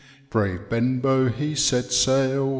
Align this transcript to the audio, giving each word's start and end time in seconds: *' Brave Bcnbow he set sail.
*' 0.17 0.29
Brave 0.31 0.61
Bcnbow 0.67 1.31
he 1.31 1.53
set 1.53 1.93
sail. 1.93 2.49